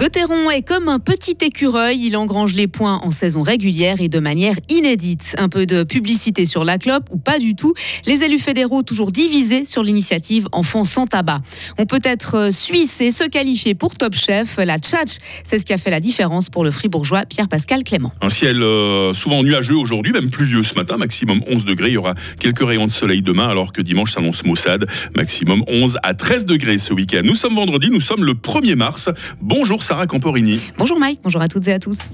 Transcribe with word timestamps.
Gauthieron 0.00 0.50
est 0.50 0.66
comme 0.66 0.88
un 0.88 0.98
petit 0.98 1.36
écureuil, 1.42 2.06
il 2.06 2.16
engrange 2.16 2.54
les 2.54 2.68
points 2.68 3.00
en 3.04 3.10
saison 3.10 3.42
régulière 3.42 4.00
et 4.00 4.08
de 4.08 4.18
manière 4.18 4.54
inédite. 4.70 5.34
Un 5.36 5.50
peu 5.50 5.66
de 5.66 5.82
publicité 5.82 6.46
sur 6.46 6.64
la 6.64 6.78
clope 6.78 7.06
ou 7.10 7.18
pas 7.18 7.38
du 7.38 7.54
tout. 7.54 7.74
Les 8.06 8.22
élus 8.22 8.38
fédéraux 8.38 8.82
toujours 8.82 9.12
divisés 9.12 9.66
sur 9.66 9.82
l'initiative 9.82 10.48
Enfants 10.52 10.84
sans 10.84 11.04
tabac. 11.04 11.42
On 11.76 11.84
peut 11.84 12.00
être 12.02 12.50
suisse 12.50 12.98
et 13.02 13.10
se 13.10 13.24
qualifier 13.24 13.74
pour 13.74 13.94
Top 13.94 14.14
Chef. 14.14 14.56
La 14.56 14.78
tchatch, 14.78 15.18
c'est 15.44 15.58
ce 15.58 15.66
qui 15.66 15.74
a 15.74 15.76
fait 15.76 15.90
la 15.90 16.00
différence 16.00 16.48
pour 16.48 16.64
le 16.64 16.70
fribourgeois 16.70 17.26
Pierre-Pascal 17.26 17.84
Clément. 17.84 18.10
Un 18.22 18.30
ciel 18.30 18.62
euh, 18.62 19.12
souvent 19.12 19.42
nuageux 19.42 19.76
aujourd'hui, 19.76 20.12
même 20.12 20.30
pluvieux 20.30 20.62
ce 20.62 20.76
matin, 20.76 20.96
maximum 20.96 21.42
11 21.46 21.66
degrés. 21.66 21.88
Il 21.88 21.94
y 21.94 21.98
aura 21.98 22.14
quelques 22.38 22.66
rayons 22.66 22.86
de 22.86 22.92
soleil 22.92 23.20
demain 23.20 23.50
alors 23.50 23.74
que 23.74 23.82
dimanche 23.82 24.14
s'annonce 24.14 24.44
maussade, 24.44 24.86
maximum 25.14 25.62
11 25.68 25.98
à 26.02 26.14
13 26.14 26.46
degrés 26.46 26.78
ce 26.78 26.94
week-end. 26.94 27.20
Nous 27.22 27.34
sommes 27.34 27.54
vendredi, 27.54 27.90
nous 27.90 28.00
sommes 28.00 28.24
le 28.24 28.32
1er 28.32 28.76
mars. 28.76 29.10
Bonjour 29.42 29.82
Sarah 29.90 30.06
Camporini. 30.06 30.60
Bonjour 30.78 31.00
Mike, 31.00 31.18
bonjour 31.20 31.42
à 31.42 31.48
toutes 31.48 31.66
et 31.66 31.72
à 31.72 31.80
tous. 31.80 32.10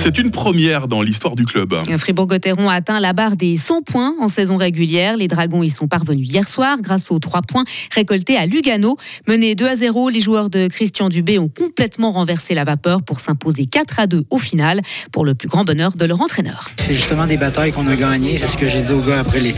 C'est 0.00 0.16
une 0.16 0.30
première 0.30 0.86
dans 0.86 1.02
l'histoire 1.02 1.34
du 1.34 1.44
club. 1.44 1.74
Fribourg-Gotteron 1.98 2.68
a 2.68 2.74
atteint 2.74 3.00
la 3.00 3.12
barre 3.12 3.34
des 3.34 3.56
100 3.56 3.82
points 3.82 4.14
en 4.20 4.28
saison 4.28 4.56
régulière. 4.56 5.16
Les 5.16 5.26
Dragons 5.26 5.64
y 5.64 5.70
sont 5.70 5.88
parvenus 5.88 6.28
hier 6.30 6.46
soir 6.46 6.78
grâce 6.80 7.10
aux 7.10 7.18
3 7.18 7.42
points 7.42 7.64
récoltés 7.92 8.36
à 8.36 8.46
Lugano. 8.46 8.96
Menés 9.26 9.56
2 9.56 9.66
à 9.66 9.74
0, 9.74 10.10
les 10.10 10.20
joueurs 10.20 10.50
de 10.50 10.68
Christian 10.68 11.08
Dubé 11.08 11.40
ont 11.40 11.48
complètement 11.48 12.12
renversé 12.12 12.54
la 12.54 12.62
vapeur 12.62 13.02
pour 13.02 13.18
s'imposer 13.18 13.66
4 13.66 13.98
à 13.98 14.06
2 14.06 14.22
au 14.30 14.38
final, 14.38 14.82
pour 15.10 15.24
le 15.24 15.34
plus 15.34 15.48
grand 15.48 15.64
bonheur 15.64 15.90
de 15.90 16.04
leur 16.04 16.20
entraîneur. 16.20 16.68
C'est 16.76 16.94
justement 16.94 17.26
des 17.26 17.36
batailles 17.36 17.72
qu'on 17.72 17.88
a 17.88 17.96
gagnées. 17.96 18.38
C'est 18.38 18.46
ce 18.46 18.56
que 18.56 18.68
j'ai 18.68 18.82
dit 18.82 18.92
aux 18.92 19.02
gars 19.02 19.18
après 19.18 19.40
les 19.40 19.54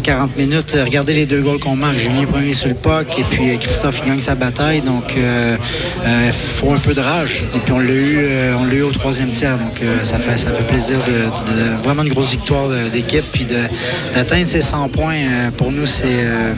40 0.00 0.30
euh, 0.30 0.40
minutes. 0.40 0.76
Regardez 0.80 1.14
les 1.14 1.26
deux 1.26 1.42
goals 1.42 1.58
qu'on 1.58 1.74
marque. 1.74 1.96
Julien 1.96 2.24
premier 2.24 2.54
sur 2.54 2.68
le 2.68 2.74
puck 2.74 3.18
et 3.18 3.24
puis 3.24 3.50
euh, 3.50 3.56
Christophe 3.56 4.00
il 4.04 4.10
gagne 4.10 4.20
sa 4.20 4.36
bataille. 4.36 4.80
Donc 4.82 5.14
il 5.16 5.22
euh, 5.22 5.56
faut 6.30 6.72
un 6.72 6.78
peu 6.78 6.94
de 6.94 7.00
rage. 7.00 7.42
Et 7.56 7.58
puis 7.58 7.72
on 7.72 7.80
l'a 7.80 7.92
eu, 7.92 8.18
on 8.58 8.64
l'a 8.64 8.74
eu 8.74 8.82
au 8.82 8.92
troisième 8.92 9.32
tiers. 9.32 9.55
Donc 9.56 9.82
euh, 9.82 10.04
ça, 10.04 10.18
fait, 10.18 10.36
ça 10.36 10.50
fait 10.50 10.66
plaisir 10.66 10.98
de, 11.04 11.82
vraiment 11.82 12.02
une 12.02 12.08
grosse 12.08 12.30
victoire 12.30 12.68
d'équipe. 12.92 13.24
Puis 13.32 13.46
d'atteindre 13.46 14.46
ces 14.46 14.60
100 14.60 14.88
points, 14.88 15.16
euh, 15.16 15.50
pour 15.50 15.72
nous, 15.72 15.86
c'est. 15.86 16.04
Euh, 16.06 16.54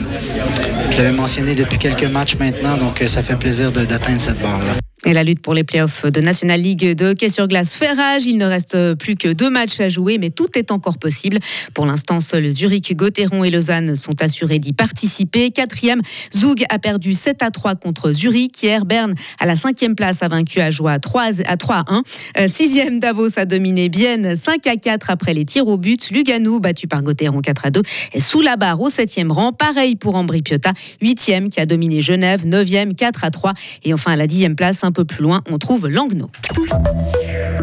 je 0.91 0.97
l'avais 0.97 1.11
mentionné 1.11 1.55
depuis 1.55 1.77
quelques 1.77 2.09
matchs 2.11 2.35
maintenant, 2.37 2.77
donc 2.77 3.03
ça 3.05 3.23
fait 3.23 3.35
plaisir 3.35 3.71
d'atteindre 3.71 4.19
cette 4.19 4.41
barre-là. 4.41 4.88
Et 5.05 5.13
la 5.13 5.23
lutte 5.23 5.41
pour 5.41 5.53
les 5.53 5.63
playoffs 5.63 6.05
de 6.05 6.19
National 6.19 6.59
League 6.59 6.93
de 6.93 7.05
hockey 7.05 7.29
sur 7.29 7.47
glace 7.47 7.73
fait 7.73 7.91
rage. 7.93 8.25
Il 8.25 8.37
ne 8.37 8.45
reste 8.45 8.95
plus 8.95 9.15
que 9.15 9.29
deux 9.29 9.49
matchs 9.49 9.79
à 9.79 9.87
jouer, 9.87 10.17
mais 10.17 10.29
tout 10.29 10.49
est 10.55 10.71
encore 10.71 10.97
possible. 10.97 11.39
Pour 11.73 11.85
l'instant, 11.85 12.19
seuls 12.19 12.51
Zurich, 12.51 12.93
Gotteron 12.95 13.45
et 13.45 13.49
Lausanne 13.49 13.95
sont 13.95 14.21
assurés 14.21 14.59
d'y 14.59 14.73
participer. 14.73 15.51
Quatrième, 15.51 16.01
Zug 16.35 16.65
a 16.69 16.79
perdu 16.79 17.13
7 17.13 17.41
à 17.43 17.49
3 17.49 17.75
contre 17.75 18.11
Zurich. 18.11 18.61
Hier, 18.61 18.85
Berne, 18.85 19.15
à 19.39 19.45
la 19.45 19.55
cinquième 19.55 19.95
place, 19.95 20.21
a 20.21 20.27
vaincu 20.27 20.59
à 20.59 20.69
joie 20.69 20.99
3 20.99 21.41
à 21.45 21.55
3 21.55 21.75
à 21.75 21.83
1. 21.87 22.03
Euh, 22.37 22.47
sixième, 22.51 22.99
Davos 22.99 23.39
a 23.39 23.45
dominé 23.45 23.87
Bienne 23.87 24.35
5 24.35 24.67
à 24.67 24.75
4 24.75 25.09
après 25.11 25.33
les 25.33 25.45
tirs 25.45 25.67
au 25.67 25.77
but. 25.77 26.11
Lugano, 26.11 26.59
battu 26.59 26.87
par 26.87 27.01
Gotteron 27.03 27.39
4 27.39 27.65
à 27.67 27.69
2, 27.69 27.81
est 28.11 28.19
sous 28.19 28.41
la 28.41 28.57
barre 28.57 28.81
au 28.81 28.89
septième 28.89 29.31
rang. 29.31 29.53
Pareil 29.53 29.95
pour 29.95 30.15
Ambri 30.15 30.41
Piotta, 30.41 30.73
huitième 31.01 31.49
qui 31.49 31.61
a 31.61 31.65
dominé 31.65 32.01
Genève, 32.01 32.45
neuvième 32.45 32.95
4 32.95 33.23
à 33.23 33.31
3. 33.31 33.53
Et 33.85 33.93
enfin, 33.93 34.11
à 34.11 34.15
la 34.17 34.27
dixième 34.27 34.57
place, 34.57 34.83
un 34.89 34.91
peu 34.91 35.05
plus 35.05 35.21
loin, 35.21 35.41
on 35.51 35.59
trouve 35.59 35.87
Langnau. 35.87 36.31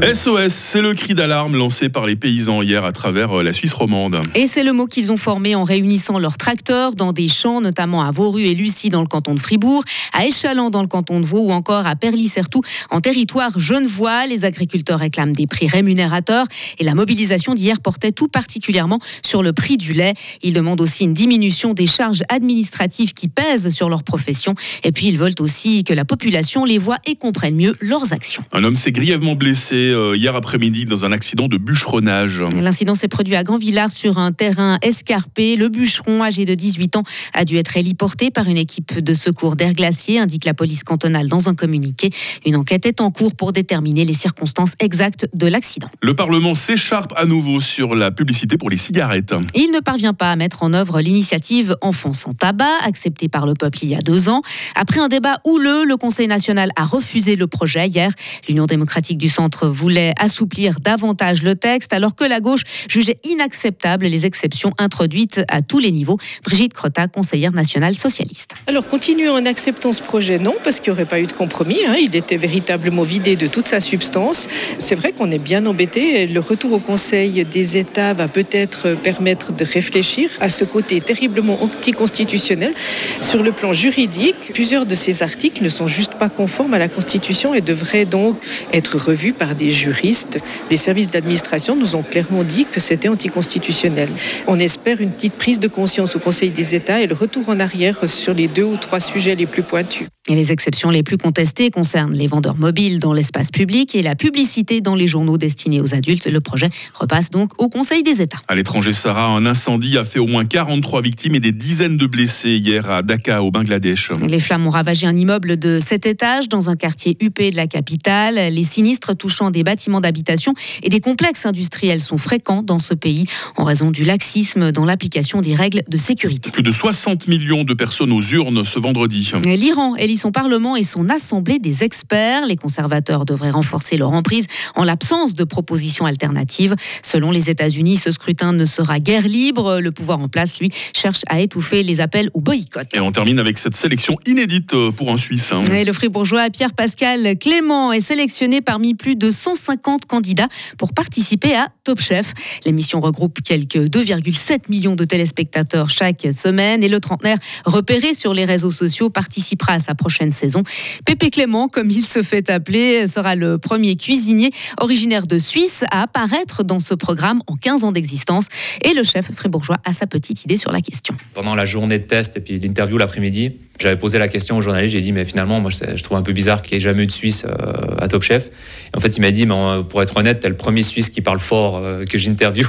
SOS, 0.03 0.53
c'est 0.53 0.83
le 0.83 0.95
cri 0.95 1.15
d'alarme 1.15 1.57
lancé 1.57 1.89
par 1.89 2.07
les 2.07 2.17
paysans 2.17 2.61
hier 2.61 2.85
à 2.85 2.93
travers 2.93 3.39
euh, 3.39 3.43
la 3.43 3.53
Suisse 3.53 3.73
romande. 3.73 4.21
Et 4.35 4.47
c'est 4.47 4.63
le 4.63 4.73
mot 4.73 4.87
qu'ils 4.87 5.11
ont 5.11 5.17
formé 5.17 5.55
en 5.55 5.65
réunissant 5.65 6.19
leurs 6.19 6.37
tracteurs 6.37 6.95
dans 6.95 7.13
des 7.13 7.29
champs, 7.29 7.61
notamment 7.61 8.03
à 8.03 8.11
Vauru 8.11 8.43
et 8.43 8.55
Lucie 8.55 8.91
dans 8.91 9.01
le 9.01 9.07
canton 9.07 9.35
de 9.35 9.41
Fribourg, 9.41 9.83
à 10.13 10.27
Échalant 10.27 10.71
dans 10.71 10.83
le 10.83 10.87
canton 10.87 11.21
de 11.21 11.25
Vaud 11.25 11.47
ou 11.47 11.51
encore 11.51 11.87
à 11.87 11.97
Perly-Sertou 11.97 12.61
en 12.91 13.01
territoire 13.01 13.59
genevois. 13.59 14.27
Les 14.27 14.45
agriculteurs 14.45 14.99
réclament 14.99 15.33
des 15.33 15.47
prix 15.47 15.67
rémunérateurs 15.67 16.47
et 16.79 16.85
la 16.85 16.95
mobilisation 16.95 17.55
d'hier 17.55 17.81
portait 17.81 18.13
tout 18.13 18.29
particulièrement 18.29 18.99
sur 19.23 19.43
le 19.43 19.53
prix 19.53 19.79
du 19.79 19.93
lait. 19.95 20.15
Ils 20.43 20.53
demandent 20.53 20.83
aussi 20.83 21.05
une 21.05 21.15
diminution 21.15 21.75
des 21.75 21.87
charges 21.87 22.23
administratives 22.29 23.15
qui 23.15 23.29
pèsent 23.29 23.71
sur 23.71 23.89
leur 23.89 24.03
profession. 24.03 24.55
Et 24.85 24.93
puis 24.93 25.07
ils 25.07 25.19
veulent 25.19 25.41
aussi 25.41 25.85
que 25.85 25.95
la 25.95 26.05
population 26.05 26.65
les 26.65 26.79
voit 26.79 26.99
et 27.07 27.15
comprenne 27.15 27.57
mieux 27.57 27.77
leurs 27.81 28.13
actions. 28.13 28.45
Un 28.53 28.63
homme 28.63 28.77
s'est 28.77 28.93
grièvement 28.93 29.35
blessé 29.35 29.76
euh, 29.77 30.17
hier 30.17 30.35
après-midi 30.35 30.85
dans 30.85 31.05
un 31.05 31.13
accident 31.13 31.49
de 31.49 31.57
bûcheronnage. 31.57 32.43
L'incident 32.61 32.95
s'est 32.95 33.09
produit 33.09 33.37
à 33.37 33.45
Grand 33.45 33.59
Villard 33.59 33.91
sur 33.91 34.19
un 34.19 34.33
terrain 34.33 34.79
escarpé. 34.83 35.57
Le 35.57 35.69
bûcheron, 35.69 36.23
âgé 36.23 36.45
de 36.45 36.55
18 36.55 36.97
ans, 36.97 37.03
a 37.35 37.45
dû 37.45 37.57
être 37.57 37.77
héliporté 37.77 38.31
par 38.31 38.49
une 38.49 38.57
équipe 38.57 39.01
de 39.01 39.15
secours 39.15 39.57
d'air 39.57 39.73
glacier, 39.73 40.19
indique 40.19 40.45
la 40.45 40.55
police 40.55 40.85
cantonale 40.85 41.29
dans 41.29 41.49
un 41.49 41.55
communiqué. 41.55 42.11
Une 42.45 42.57
enquête 42.57 42.87
est 42.87 43.01
en 43.01 43.11
cours 43.11 43.35
pour 43.35 43.53
déterminer 43.53 44.05
les 44.05 44.15
circonstances 44.15 44.73
exactes 44.81 45.29
de 45.35 45.47
l'accident. 45.47 45.89
Le 46.03 46.15
Parlement 46.15 46.55
s'écharpe 46.55 47.13
à 47.17 47.25
nouveau 47.25 47.61
sur 47.61 47.95
la 47.95 48.11
publicité 48.11 48.59
pour 48.59 48.71
les 48.71 48.77
cigarettes. 48.77 49.35
Il 49.55 49.71
ne 49.73 49.81
parvient 49.81 50.15
pas 50.15 50.33
à 50.33 50.37
mettre 50.37 50.63
en 50.63 50.73
œuvre 50.73 51.01
l'initiative 51.01 51.77
Enfants 51.81 52.15
sans 52.15 52.33
tabac, 52.33 52.65
acceptée 52.85 53.29
par 53.29 53.47
le 53.47 53.55
peuple 53.55 53.79
il 53.83 53.91
y 53.91 53.95
a 53.95 54.01
deux 54.01 54.29
ans. 54.29 54.43
Après 54.75 55.01
un 55.01 55.09
débat 55.09 55.37
houleux, 55.45 55.85
le 55.85 55.97
Conseil 55.97 56.27
national 56.27 56.71
a 56.77 56.85
refusé 56.85 57.37
le 57.37 57.47
projet 57.47 57.87
hier. 57.89 58.11
L'Union 58.49 58.67
démocratique 58.67 59.19
du 59.19 59.29
centre 59.29 59.66
voulait 59.69 60.13
assouplir 60.19 60.77
davantage 60.83 61.43
le 61.43 61.55
texte, 61.55 61.93
alors 61.93 62.15
que 62.15 62.25
la 62.25 62.41
gauche 62.41 62.63
jugeait 62.89 63.17
inacceptable 63.25 64.07
les 64.07 64.27
exceptions 64.27 64.73
introduites 64.79 65.43
à 65.49 65.63
tous 65.63 65.79
les 65.79 65.91
niveaux. 65.91 66.19
Brigitte 66.45 66.75
Crotta, 66.75 67.09
conseillère 67.09 67.53
nationale 67.53 67.95
socialiste. 67.95 68.53
Alors 68.67 68.87
continuons 68.87 69.35
en 69.35 69.47
acceptant 69.47 69.93
ce 69.93 70.03
projet, 70.03 70.39
non, 70.39 70.55
parce 70.65 70.81
qu'il 70.81 70.93
n'y 70.93 70.99
aurait 70.99 71.09
pas 71.09 71.21
eu 71.21 71.27
de 71.27 71.33
compromis. 71.33 71.79
Hein. 71.87 71.97
Il 72.01 72.15
était 72.17 72.37
véritablement 72.37 73.03
vidé 73.03 73.37
de 73.37 73.47
toute 73.47 73.69
sa 73.69 73.81
substance. 73.81 74.49
C'est 74.79 74.95
vrai 74.95 75.13
qu'on 75.13 75.31
est 75.31 75.39
bien 75.39 75.67
embêté. 75.67 76.27
Le 76.27 76.41
retour 76.41 76.73
au 76.73 76.79
Conseil 76.79 77.45
des 77.45 77.77
États 77.77 78.13
va 78.13 78.29
peut-être 78.29 78.95
permettre 78.95 79.53
de 79.53 79.65
réfléchir 79.65 80.31
à 80.41 80.51
ce 80.51 80.65
côté 80.65 81.01
terriblement 81.01 81.63
anticonstitutionnel. 81.63 82.75
Sur 83.21 83.43
le 83.43 83.53
plan 83.53 83.73
juridique, 83.73 84.53
plusieurs 84.55 84.87
de 84.87 84.95
ces 84.95 85.23
articles 85.23 85.63
ne 85.63 85.69
sont 85.69 85.87
juste 85.87 86.16
pas 86.19 86.29
conformes 86.29 86.75
à 86.75 86.79
la 86.79 86.89
Constitution 86.89 87.55
et 87.55 87.61
devraient 87.61 88.05
donc 88.05 88.37
être 88.73 88.99
revus 88.99 89.33
par 89.33 89.55
des 89.55 89.71
juristes. 89.71 90.39
Les 90.71 90.77
services 90.77 91.11
d'administration 91.11 91.77
nous 91.77 91.95
ont 91.95 92.03
clairement 92.03 92.43
dit 92.43 92.67
que 92.67 92.81
c'était 92.81 93.09
anticonstitutionnel. 93.09 94.09
On 94.47 94.59
espère 94.59 95.01
une 95.01 95.11
petite 95.11 95.35
prise 95.35 95.61
de 95.61 95.69
conscience 95.69 96.17
au 96.17 96.19
Conseil 96.19 96.51
des 96.51 96.75
États 96.75 97.01
et 97.01 97.07
le 97.07 97.15
retour 97.15 97.49
en 97.49 97.61
arrière 97.61 98.09
sur 98.09 98.35
les 98.35 98.49
deux 98.49 98.65
ou 98.65 98.77
trois 98.77 99.01
sujets 99.01 99.35
les 99.35 99.47
plus 99.47 99.63
pointus. 99.63 100.09
Et 100.29 100.35
les 100.35 100.51
exceptions 100.51 100.91
les 100.91 101.03
plus 101.03 101.19
contestées 101.19 101.71
concernent 101.71 102.15
les 102.15 102.27
vendeurs 102.27 102.57
mobiles 102.57 102.99
dans 102.99 103.13
l'espace 103.13 103.51
public 103.51 103.95
et 103.95 104.03
la 104.03 104.17
publicité 104.17 104.81
dans 104.81 104.97
les 104.97 105.07
journaux 105.07 105.39
destinés 105.39 105.81
aux 105.81 105.95
adultes. 105.95 106.27
Le 106.27 106.41
projet 106.41 106.69
repasse 106.95 107.31
donc 107.31 107.53
au 107.63 107.69
Conseil 107.69 108.03
des 108.03 108.23
États. 108.23 108.39
À 108.49 108.57
l'étranger, 108.57 108.93
Sarah, 108.93 109.27
un 109.27 109.47
incendie 109.47 109.97
a 109.97 110.05
fait 110.05 110.19
au 110.19 110.27
moins 110.27 110.45
43 110.45 111.01
victimes 111.01 111.37
et 111.37 111.41
des 111.41 111.53
dizaines 111.53 111.97
de 111.97 112.07
blessés 112.07 112.57
hier 112.57 112.91
à 112.91 113.03
Dhaka, 113.03 113.43
au 113.43 113.51
Bangladesh. 113.53 114.11
Les 114.27 114.41
flammes 114.41 114.67
ont 114.67 114.71
ravagé 114.71 115.07
un 115.07 115.17
immeuble 115.17 115.59
de 115.59 115.79
7 115.79 116.07
étages 116.07 116.49
dans 116.49 116.71
un 116.71 116.77
quartier 116.77 117.17
huppé 117.21 117.51
de 117.53 117.57
la 117.57 117.69
capitale. 117.69 118.53
Les 118.53 118.65
sinistres 118.65 119.17
touchant 119.17 119.51
des 119.51 119.63
bâtiments 119.63 120.01
d'habitation 120.01 120.55
et 120.83 120.89
des 120.89 121.01
complexes 121.01 121.47
industriels 121.47 122.01
sont 122.01 122.19
fréquents 122.19 122.63
dans 122.63 122.81
ce 122.81 122.95
pays 122.95 123.27
en 123.57 123.65
raison 123.65 123.91
du 123.93 124.05
laxisme 124.05 124.73
dans 124.73 124.85
l'application 124.85 125.41
des 125.41 125.55
règles 125.55 125.83
de 125.89 125.97
sécurité. 125.97 126.51
Plus 126.51 126.63
de 126.63 126.73
60 126.73 127.29
millions 127.29 127.65
de 127.65 127.75
personnes 127.75 128.13
aux 128.13 128.23
urnes 128.23 128.65
ce 128.65 128.79
vendredi. 128.79 129.33
L'Iran 129.45 129.95
son 130.17 130.33
Parlement 130.33 130.77
et 130.77 130.83
son 130.83 131.09
Assemblée 131.09 131.59
des 131.59 131.85
experts. 131.85 132.47
Les 132.47 132.57
conservateurs 132.57 133.25
devraient 133.25 133.51
renforcer 133.51 133.97
leur 133.97 134.13
emprise 134.13 134.47
en 134.75 134.85
l'absence 134.85 135.35
de 135.35 135.45
propositions 135.45 136.07
alternatives. 136.07 136.75
Selon 137.03 137.31
les 137.31 137.51
États-Unis, 137.51 137.97
ce 137.97 138.11
scrutin 138.11 138.53
ne 138.53 138.65
sera 138.65 138.99
guère 138.99 139.27
libre. 139.27 139.81
Le 139.81 139.91
pouvoir 139.93 140.21
en 140.21 140.29
place, 140.29 140.59
lui, 140.59 140.71
cherche 140.95 141.23
à 141.29 141.41
étouffer 141.41 141.83
les 141.83 142.01
appels 142.01 142.31
au 142.35 142.41
boycott. 142.41 142.89
Et 142.95 143.01
on 143.01 143.13
termine 143.13 143.39
avec 143.39 143.59
cette 143.59 143.77
sélection 143.77 144.17
inédite 144.27 144.75
euh, 144.75 144.91
pour 144.91 145.11
un 145.11 145.17
Suisse. 145.17 145.53
Hein. 145.53 145.63
Et 145.73 145.85
le 145.85 145.93
fribourgeois 145.93 146.51
Pierre-Pascal 146.51 147.37
Clément 147.39 147.93
est 147.93 148.01
sélectionné 148.01 148.61
parmi 148.61 148.95
plus 148.95 149.17
de 149.17 149.31
150 149.31 150.07
candidats 150.07 150.49
pour 150.79 150.93
participer 150.93 151.55
à 151.55 151.69
Top 151.85 152.01
Chef. 152.01 152.33
L'émission 152.65 153.01
regroupe 153.01 153.41
quelques 153.43 153.77
2,7 153.77 154.69
millions 154.69 154.97
de 154.97 155.05
téléspectateurs 155.05 155.91
chaque 155.91 156.27
semaine 156.33 156.83
et 156.83 156.89
le 156.89 157.01
trentenaire 157.01 157.39
repéré 157.65 158.15
sur 158.15 158.35
les 158.35 158.45
réseaux 158.45 158.71
sociaux 158.71 159.11
participera 159.11 159.75
à 159.75 159.79
sa 159.79 159.95
prochaine 160.07 160.31
saison. 160.31 160.63
Pépé 161.05 161.31
Clément, 161.31 161.67
comme 161.67 161.91
il 161.91 162.05
se 162.05 162.23
fait 162.23 162.49
appeler, 162.49 163.09
sera 163.09 163.35
le 163.35 163.59
premier 163.59 163.97
cuisinier 163.97 164.53
originaire 164.79 165.27
de 165.27 165.37
Suisse 165.37 165.83
à 165.91 166.03
apparaître 166.03 166.63
dans 166.63 166.79
ce 166.79 166.95
programme 166.95 167.41
en 167.49 167.57
15 167.57 167.83
ans 167.83 167.91
d'existence. 167.91 168.47
Et 168.85 168.95
le 168.95 169.03
chef 169.03 169.33
fribourgeois 169.35 169.79
a 169.85 169.93
sa 169.93 170.07
petite 170.07 170.45
idée 170.45 170.59
sur 170.59 170.71
la 170.71 170.81
question. 170.81 171.17
Pendant 171.35 171.57
la 171.57 171.65
journée 171.65 171.99
de 171.99 172.05
test 172.05 172.37
et 172.37 172.41
puis 172.41 172.61
l'interview 172.61 172.99
l'après-midi, 172.99 173.57
j'avais 173.81 173.97
posé 173.97 174.21
la 174.21 174.29
question 174.29 174.57
au 174.57 174.61
journaliste, 174.61 174.93
j'ai 174.93 175.01
dit 175.01 175.11
mais 175.11 175.25
finalement 175.25 175.59
moi 175.59 175.73
je 175.73 176.01
trouve 176.05 176.17
un 176.17 176.23
peu 176.23 176.33
bizarre 176.33 176.63
qu'il 176.63 176.77
n'y 176.77 176.77
ait 176.77 176.89
jamais 176.89 177.03
eu 177.03 177.07
de 177.07 177.11
Suisse 177.11 177.45
euh, 177.45 177.97
à 177.99 178.07
Top 178.07 178.23
Chef. 178.23 178.47
Et 178.95 178.97
en 178.97 179.01
fait 179.01 179.17
il 179.17 179.23
m'a 179.23 179.33
dit 179.33 179.45
mais 179.45 179.55
euh, 179.55 179.83
pour 179.83 180.03
être 180.03 180.17
honnête, 180.17 180.39
t'es 180.39 180.49
le 180.49 180.57
premier 180.57 180.85
Suisse 180.85 181.11
qui 181.11 181.21
parle 181.21 181.41
fort 181.41 181.79
euh, 181.79 182.05
que 182.05 182.17
j'interviewe. 182.17 182.69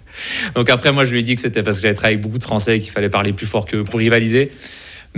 Donc 0.54 0.70
après 0.70 0.90
moi 0.90 1.04
je 1.04 1.12
lui 1.12 1.20
ai 1.20 1.22
dit 1.22 1.34
que 1.34 1.42
c'était 1.42 1.62
parce 1.62 1.76
que 1.76 1.82
j'avais 1.82 1.92
travaillé 1.92 2.14
avec 2.14 2.22
beaucoup 2.22 2.38
de 2.38 2.44
Français 2.44 2.78
et 2.78 2.80
qu'il 2.80 2.92
fallait 2.92 3.10
parler 3.10 3.34
plus 3.34 3.46
fort 3.46 3.66
que 3.66 3.82
pour 3.82 3.98
rivaliser. 3.98 4.50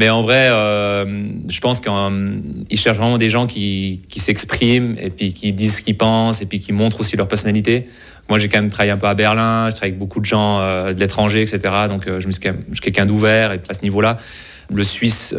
Mais 0.01 0.09
en 0.09 0.23
vrai, 0.23 0.49
euh, 0.49 1.05
je 1.47 1.61
pense 1.61 1.79
qu'ils 1.79 2.79
cherchent 2.79 2.97
vraiment 2.97 3.19
des 3.19 3.29
gens 3.29 3.47
qui, 3.47 4.01
s'expriment 4.17 4.97
et 4.99 5.11
puis 5.11 5.35
qui 5.35 5.53
disent 5.53 5.77
ce 5.77 5.83
qu'ils 5.83 5.99
pensent 5.99 6.41
et 6.41 6.47
puis 6.47 6.59
qui 6.59 6.73
montrent 6.73 7.01
aussi 7.01 7.19
leur 7.19 7.29
personnalité. 7.29 7.87
Moi, 8.31 8.39
j'ai 8.39 8.49
quand 8.49 8.63
même 8.63 8.71
travaillé 8.71 8.93
un 8.93 8.97
peu 8.97 9.09
à 9.09 9.13
Berlin, 9.13 9.67
je 9.69 9.75
travaille 9.75 9.91
avec 9.91 9.99
beaucoup 9.99 10.21
de 10.21 10.25
gens 10.25 10.59
euh, 10.59 10.95
de 10.95 11.01
l'étranger, 11.01 11.43
etc. 11.43 11.61
Donc, 11.87 12.07
euh, 12.07 12.19
je 12.19 12.31
suis, 12.31 12.41
quelqu'un 12.81 13.05
d'ouvert 13.05 13.53
et 13.53 13.61
à 13.69 13.75
ce 13.75 13.83
niveau-là, 13.83 14.17
le 14.73 14.85
Suisse, 14.85 15.35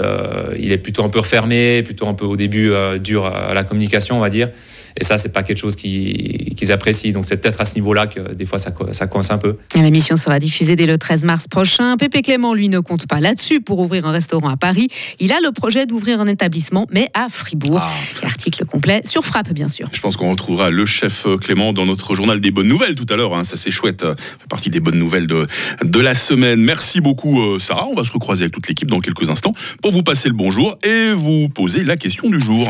il 0.59 0.73
est 0.73 0.77
plutôt 0.77 1.05
un 1.05 1.09
peu 1.09 1.19
refermé, 1.19 1.81
plutôt 1.83 2.05
un 2.07 2.13
peu 2.13 2.25
au 2.25 2.35
début 2.35 2.73
dur 2.99 3.25
à 3.25 3.53
la 3.53 3.63
communication, 3.63 4.17
on 4.17 4.19
va 4.19 4.27
dire. 4.27 4.49
Et 4.99 5.03
ça, 5.03 5.17
c'est 5.17 5.29
pas 5.29 5.43
quelque 5.43 5.59
chose 5.59 5.75
qu'ils 5.75 6.71
apprécient. 6.71 7.11
Donc 7.11 7.25
c'est 7.25 7.37
peut-être 7.37 7.61
à 7.61 7.65
ce 7.65 7.75
niveau-là 7.75 8.07
que 8.07 8.33
des 8.33 8.45
fois 8.45 8.59
ça, 8.59 8.73
ça 8.91 9.07
coince 9.07 9.31
un 9.31 9.37
peu. 9.37 9.57
L'émission 9.75 10.17
sera 10.17 10.39
diffusée 10.39 10.75
dès 10.75 10.85
le 10.85 10.97
13 10.97 11.23
mars 11.23 11.47
prochain. 11.47 11.97
Pépé 11.97 12.21
Clément, 12.21 12.53
lui, 12.53 12.69
ne 12.69 12.79
compte 12.79 13.07
pas 13.07 13.19
là-dessus 13.19 13.61
pour 13.61 13.79
ouvrir 13.79 14.05
un 14.05 14.11
restaurant 14.11 14.49
à 14.49 14.57
Paris. 14.57 14.87
Il 15.19 15.31
a 15.31 15.39
le 15.41 15.51
projet 15.51 15.85
d'ouvrir 15.85 16.19
un 16.19 16.27
établissement, 16.27 16.87
mais 16.91 17.09
à 17.13 17.27
Fribourg. 17.29 17.79
Ah. 17.81 17.91
Article 18.23 18.65
complet 18.65 19.01
sur 19.05 19.25
Frappe, 19.25 19.51
bien 19.51 19.67
sûr. 19.67 19.87
Je 19.93 19.99
pense 19.99 20.17
qu'on 20.17 20.31
retrouvera 20.31 20.69
le 20.69 20.85
chef 20.85 21.25
Clément 21.41 21.73
dans 21.73 21.85
notre 21.85 22.15
journal 22.15 22.39
des 22.39 22.51
bonnes 22.51 22.67
nouvelles 22.67 22.95
tout 22.95 23.05
à 23.09 23.15
l'heure. 23.15 23.35
Hein. 23.35 23.43
Ça, 23.43 23.57
c'est 23.57 23.71
chouette. 23.71 24.01
Ça 24.01 24.15
fait 24.15 24.47
partie 24.49 24.69
des 24.69 24.79
bonnes 24.79 24.99
nouvelles 24.99 25.27
de, 25.27 25.47
de 25.83 25.99
la 25.99 26.13
semaine. 26.13 26.61
Merci 26.61 27.01
beaucoup, 27.01 27.41
euh, 27.41 27.59
Sarah. 27.59 27.87
On 27.87 27.95
va 27.95 28.03
se 28.03 28.11
recroiser 28.11 28.43
avec 28.43 28.53
toute 28.53 28.67
l'équipe 28.67 28.89
dans 28.89 28.99
quelques 28.99 29.29
instants 29.29 29.53
pour 29.81 29.91
vous 29.91 30.03
passer 30.03 30.29
le 30.29 30.35
bonjour 30.35 30.77
et 30.83 31.13
vous 31.13 31.49
poser 31.49 31.83
la 31.83 31.97
question 31.97 32.29
du 32.29 32.39
jour. 32.39 32.69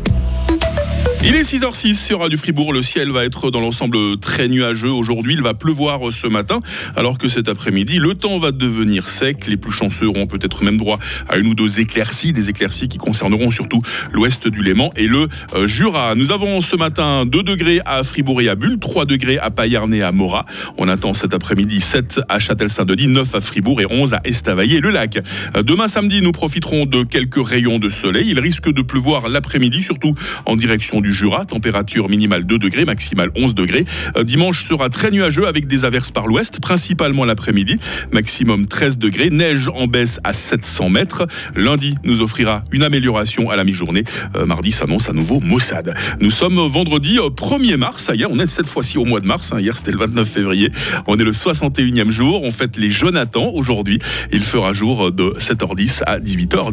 Il 1.23 1.35
est 1.35 1.43
6h06 1.43 1.93
sur 1.93 2.21
Radio 2.21 2.35
Fribourg. 2.35 2.73
Le 2.73 2.81
ciel 2.81 3.11
va 3.11 3.25
être 3.25 3.51
dans 3.51 3.61
l'ensemble 3.61 4.17
très 4.17 4.47
nuageux 4.47 4.89
aujourd'hui. 4.89 5.33
Il 5.33 5.43
va 5.43 5.53
pleuvoir 5.53 6.11
ce 6.11 6.25
matin, 6.25 6.59
alors 6.95 7.19
que 7.19 7.29
cet 7.29 7.47
après-midi, 7.47 7.99
le 7.99 8.15
temps 8.15 8.39
va 8.39 8.51
devenir 8.51 9.07
sec. 9.07 9.45
Les 9.45 9.55
plus 9.55 9.71
chanceux 9.71 10.07
auront 10.07 10.25
peut-être 10.25 10.63
même 10.63 10.77
droit 10.77 10.97
à 11.29 11.37
une 11.37 11.47
ou 11.47 11.53
deux 11.53 11.79
éclaircies, 11.79 12.33
des 12.33 12.49
éclaircies 12.49 12.87
qui 12.87 12.97
concerneront 12.97 13.51
surtout 13.51 13.83
l'ouest 14.11 14.47
du 14.47 14.63
Léman 14.63 14.89
et 14.95 15.05
le 15.05 15.27
euh, 15.53 15.67
Jura. 15.67 16.15
Nous 16.15 16.31
avons 16.31 16.59
ce 16.59 16.75
matin 16.75 17.27
2 17.27 17.43
degrés 17.43 17.81
à 17.85 18.03
Fribourg 18.03 18.41
et 18.41 18.49
à 18.49 18.55
Bulle, 18.55 18.79
3 18.79 19.05
degrés 19.05 19.37
à 19.37 19.51
Payarn 19.51 19.93
et 19.93 20.01
à 20.01 20.11
Morat. 20.11 20.45
On 20.77 20.87
attend 20.87 21.13
cet 21.13 21.35
après-midi 21.35 21.81
7 21.81 22.21
à 22.29 22.39
Châtel-Saint-Denis, 22.39 23.07
9 23.07 23.35
à 23.35 23.41
Fribourg 23.41 23.79
et 23.79 23.85
11 23.87 24.15
à 24.15 24.21
Estavayer-le-Lac. 24.23 25.19
Euh, 25.55 25.61
demain 25.61 25.87
samedi, 25.87 26.23
nous 26.23 26.31
profiterons 26.31 26.87
de 26.87 27.03
quelques 27.03 27.47
rayons 27.47 27.77
de 27.77 27.89
soleil. 27.89 28.29
Il 28.29 28.39
risque 28.39 28.71
de 28.71 28.81
pleuvoir 28.81 29.29
l'après-midi, 29.29 29.83
surtout 29.83 30.15
en 30.47 30.55
direction 30.55 30.99
du 30.99 31.10
Jura. 31.11 31.45
Température 31.45 32.09
minimale 32.09 32.45
2 32.45 32.57
degrés, 32.57 32.85
maximale 32.85 33.29
11 33.35 33.55
degrés. 33.55 33.85
Euh, 34.17 34.23
dimanche 34.23 34.63
sera 34.63 34.89
très 34.89 35.11
nuageux 35.11 35.47
avec 35.47 35.67
des 35.67 35.85
averses 35.85 36.11
par 36.11 36.27
l'ouest, 36.27 36.59
principalement 36.59 37.25
l'après-midi. 37.25 37.77
Maximum 38.11 38.67
13 38.67 38.97
degrés. 38.97 39.29
Neige 39.29 39.69
en 39.73 39.87
baisse 39.87 40.19
à 40.23 40.33
700 40.33 40.89
mètres. 40.89 41.27
Lundi 41.55 41.95
nous 42.03 42.21
offrira 42.21 42.63
une 42.71 42.83
amélioration 42.83 43.49
à 43.49 43.55
la 43.55 43.63
mi-journée. 43.63 44.03
Euh, 44.35 44.45
mardi 44.45 44.71
s'annonce 44.71 45.09
à 45.09 45.13
nouveau 45.13 45.39
Mossad. 45.39 45.93
Nous 46.19 46.31
sommes 46.31 46.59
vendredi 46.67 47.17
1er 47.17 47.73
euh, 47.73 47.77
mars. 47.77 48.11
On 48.29 48.39
est 48.39 48.47
cette 48.47 48.67
fois-ci 48.67 48.97
au 48.97 49.05
mois 49.05 49.19
de 49.19 49.27
mars. 49.27 49.51
Hein. 49.53 49.59
Hier 49.59 49.75
c'était 49.75 49.91
le 49.91 49.99
29 49.99 50.27
février. 50.27 50.71
On 51.07 51.15
est 51.17 51.23
le 51.23 51.31
61e 51.31 52.09
jour. 52.09 52.43
On 52.43 52.51
fête 52.51 52.77
les 52.77 52.89
Jonathan 52.89 53.51
aujourd'hui. 53.53 53.99
Il 54.31 54.43
fera 54.43 54.73
jour 54.73 55.11
de 55.11 55.33
7h10 55.37 56.03
à 56.05 56.19
18h. 56.19 56.69